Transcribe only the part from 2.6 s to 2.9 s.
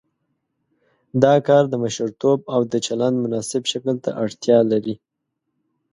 د